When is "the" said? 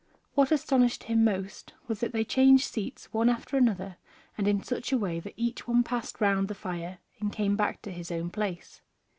6.47-6.55